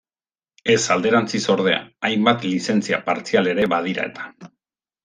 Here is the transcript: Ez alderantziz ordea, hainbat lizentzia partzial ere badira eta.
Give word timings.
Ez 0.75 0.77
alderantziz 0.95 1.43
ordea, 1.57 1.83
hainbat 2.09 2.49
lizentzia 2.53 3.03
partzial 3.13 3.53
ere 3.55 3.71
badira 3.77 4.11
eta. 4.13 4.33